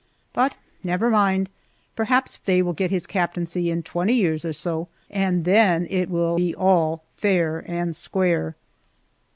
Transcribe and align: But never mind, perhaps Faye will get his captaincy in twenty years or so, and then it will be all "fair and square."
But 0.33 0.55
never 0.83 1.11
mind, 1.11 1.47
perhaps 1.95 2.35
Faye 2.35 2.63
will 2.63 2.73
get 2.73 2.89
his 2.89 3.05
captaincy 3.05 3.69
in 3.69 3.83
twenty 3.83 4.13
years 4.15 4.43
or 4.43 4.51
so, 4.51 4.87
and 5.11 5.45
then 5.45 5.85
it 5.91 6.09
will 6.09 6.37
be 6.37 6.55
all 6.55 7.03
"fair 7.17 7.63
and 7.67 7.95
square." 7.95 8.55